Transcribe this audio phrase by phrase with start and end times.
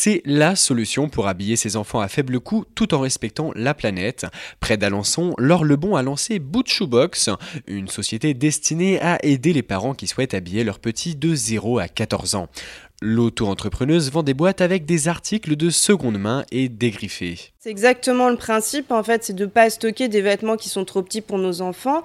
[0.00, 4.26] C'est la solution pour habiller ses enfants à faible coût tout en respectant la planète.
[4.60, 7.30] Près d'Alençon, Laure Lebon a lancé Boot Box,
[7.66, 11.88] une société destinée à aider les parents qui souhaitent habiller leurs petits de 0 à
[11.88, 12.48] 14 ans.
[13.02, 17.52] L'auto-entrepreneuse vend des boîtes avec des articles de seconde main et dégriffés.
[17.58, 20.84] C'est exactement le principe, en fait, c'est de ne pas stocker des vêtements qui sont
[20.84, 22.02] trop petits pour nos enfants,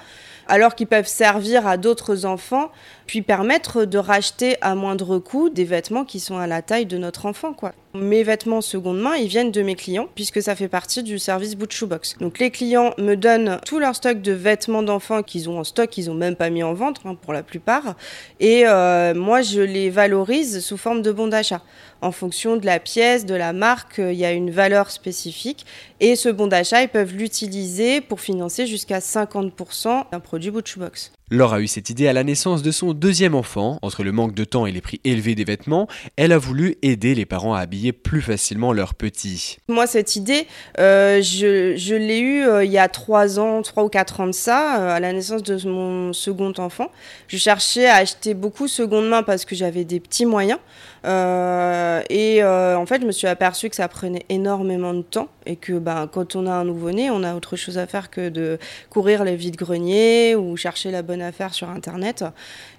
[0.48, 2.72] alors qu'ils peuvent servir à d'autres enfants,
[3.06, 6.98] puis permettre de racheter à moindre coût des vêtements qui sont à la taille de
[6.98, 7.54] notre enfant.
[7.54, 7.74] Quoi.
[7.94, 11.56] Mes vêtements seconde main, ils viennent de mes clients, puisque ça fait partie du service
[11.56, 11.74] Boot.
[12.20, 15.90] Donc les clients me donnent tout leur stock de vêtements d'enfants qu'ils ont en stock,
[15.90, 17.96] qu'ils n'ont même pas mis en vente hein, pour la plupart,
[18.40, 21.62] et euh, moi je les valorise sous forme de bons d'achat.
[22.02, 25.66] En fonction de la pièce, de la marque, il y a une valeur spécifique.
[26.02, 31.14] Et ce bon d'achat, ils peuvent l'utiliser pour financer jusqu'à 50% d'un produit Box.
[31.32, 33.80] Laure a eu cette idée à la naissance de son deuxième enfant.
[33.82, 37.16] Entre le manque de temps et les prix élevés des vêtements, elle a voulu aider
[37.16, 39.58] les parents à habiller plus facilement leurs petits.
[39.68, 40.48] Moi, cette idée,
[40.80, 44.32] euh, je, l'ai eue euh, il y a trois ans, trois ou quatre ans de
[44.32, 46.90] ça, euh, à la naissance de mon second enfant.
[47.28, 50.60] Je cherchais à acheter beaucoup seconde main parce que j'avais des petits moyens.
[51.06, 55.74] et en fait, je me suis aperçue que ça prenait énormément de temps et que
[55.74, 58.58] ben, quand on a un nouveau-né, on a autre chose à faire que de
[58.90, 62.24] courir les vides-greniers ou chercher la bonne affaire sur Internet.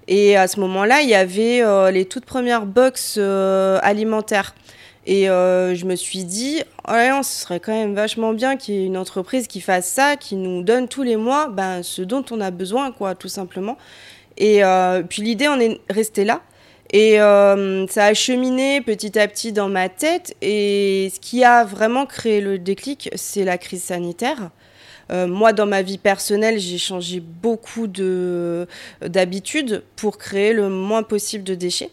[0.08, 4.54] Et à ce moment-là, il y avait euh, les toutes premières box euh, alimentaires.
[5.06, 8.78] Et euh, je me suis dit, oh, ce serait quand même vachement bien qu'il y
[8.78, 12.24] ait une entreprise qui fasse ça, qui nous donne tous les mois ben, ce dont
[12.30, 13.76] on a besoin, quoi, tout simplement.
[14.38, 14.62] Et
[15.08, 16.40] puis l'idée en est restée là.
[16.92, 20.36] Et ça a cheminé petit à petit dans ma tête.
[20.42, 24.50] Et ce qui a vraiment créé le déclic, c'est la crise sanitaire.
[25.10, 31.44] Euh, moi, dans ma vie personnelle, j'ai changé beaucoup d'habitudes pour créer le moins possible
[31.44, 31.90] de déchets.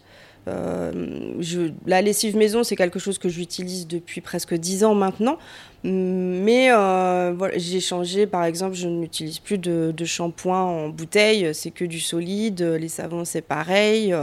[0.48, 1.42] Euh,
[1.86, 5.38] la lessive maison, c'est quelque chose que j'utilise depuis presque 10 ans maintenant.
[5.84, 11.72] Mais euh, j'ai changé, par exemple, je n'utilise plus de, de, shampoing en bouteille, c'est
[11.72, 12.62] que du solide.
[12.62, 14.16] Les savons, c'est pareil.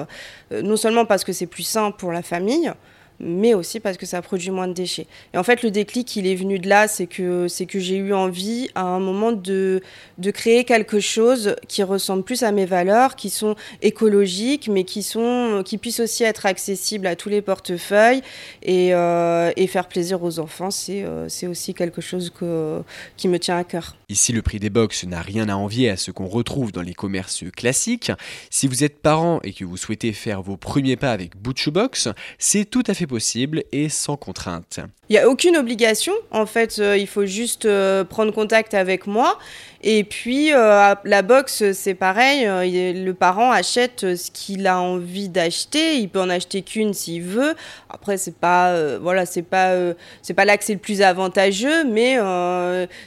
[0.50, 2.72] non seulement parce que c'est plus sain pour la famille,
[3.20, 5.06] mais aussi parce que ça produit moins de déchets.
[5.34, 7.96] Et en fait, le déclic, il est venu de là, c'est que, c'est que j'ai
[7.96, 9.82] eu envie à un moment de,
[10.18, 15.02] de créer quelque chose qui ressemble plus à mes valeurs, qui sont écologiques, mais qui,
[15.02, 18.22] sont, qui puissent aussi être accessibles à tous les portefeuilles
[18.62, 20.70] et, euh, et faire plaisir aux enfants.
[20.70, 22.82] C'est, euh, c'est aussi quelque chose que,
[23.16, 23.96] qui me tient à cœur.
[24.08, 26.94] Ici, le prix des box n'a rien à envier à ce qu'on retrouve dans les
[26.94, 28.12] commerces classiques.
[28.50, 31.36] Si vous êtes parent et que vous souhaitez faire vos premiers pas avec
[31.70, 32.08] Box,
[32.38, 34.78] c'est tout à fait possible et sans contrainte.
[35.08, 36.12] Il n'y a aucune obligation.
[36.30, 39.38] En fait, euh, il faut juste euh, prendre contact avec moi.
[39.82, 42.44] Et puis, euh, la box, c'est pareil.
[42.44, 45.96] le parent achète ce qu'il a envie d'acheter.
[45.96, 47.54] Il peut en acheter qu'une s'il veut.
[47.88, 49.74] Après, c'est pas, voilà, c'est pas,
[50.20, 51.84] c'est pas là que c'est le plus avantageux.
[51.84, 52.18] Mais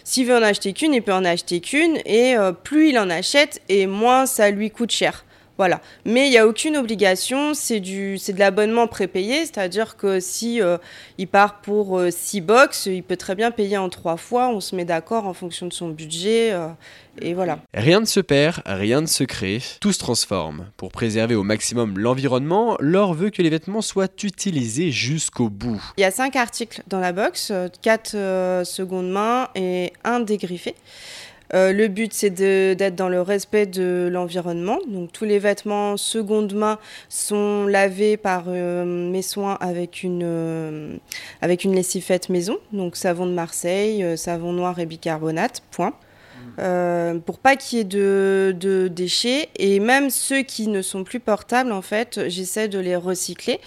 [0.04, 1.98] s'il veut en acheter qu'une, il peut en acheter qu'une.
[2.06, 5.26] Et plus il en achète, et moins ça lui coûte cher.
[5.62, 5.80] Voilà.
[6.06, 10.60] Mais il n'y a aucune obligation, c'est du c'est de l'abonnement prépayé, c'est-à-dire que si
[10.60, 10.80] euh,
[11.20, 14.60] il part pour 6 euh, box, il peut très bien payer en trois fois, on
[14.60, 16.70] se met d'accord en fonction de son budget euh,
[17.22, 17.60] et voilà.
[17.76, 20.66] Rien ne se perd, rien ne se crée, tout se transforme.
[20.78, 25.80] Pour préserver au maximum l'environnement, Laure veut que les vêtements soient utilisés jusqu'au bout.
[25.98, 30.74] Il y a 5 articles dans la box, 4 secondes main et un dégriffé.
[31.54, 34.80] Euh, le but, c'est d'être dans le respect de l'environnement.
[34.88, 36.80] Donc, tous les vêtements seconde main
[37.10, 40.96] sont lavés par euh, mes soins avec une, euh,
[41.42, 42.58] avec une lessive faite maison.
[42.72, 45.94] Donc, savon de Marseille, savon noir et bicarbonate, point.
[47.26, 51.20] pour pas qu'il y ait de, de, déchets et même ceux qui ne sont plus
[51.20, 53.60] portables en fait j'essaie de les recycler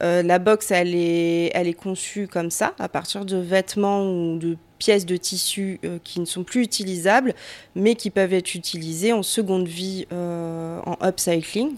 [0.00, 4.56] la box elle est, elle est conçue comme ça à partir de vêtements ou de
[4.80, 7.34] pièces de tissu euh, qui ne sont plus utilisables,
[7.76, 11.76] mais qui peuvent être utilisées en seconde vie euh, en upcycling.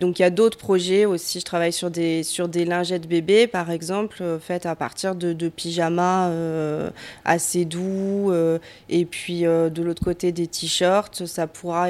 [0.00, 1.40] Donc il y a d'autres projets aussi.
[1.40, 5.48] Je travaille sur des, sur des lingettes bébés, par exemple, euh, faites à partir de,
[5.48, 6.30] pyjamas
[7.24, 8.32] assez doux.
[8.88, 11.88] et puis de l'autre côté des t-shirts, ça pourra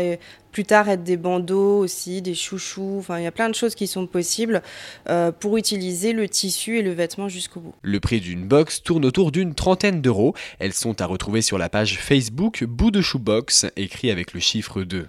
[0.52, 2.96] plus tard être des bandeaux aussi, des chouchous.
[2.98, 4.62] Enfin, il y a plein de choses qui sont possibles
[5.08, 7.74] euh, pour utiliser le tissu et le vêtement jusqu'au bout.
[7.82, 10.34] Le prix d'une box tourne autour d'une trentaine d'euros.
[10.58, 14.40] Elles sont à retrouver sur la page Facebook Bout de Chou Box, écrit avec le
[14.40, 15.08] chiffre 2.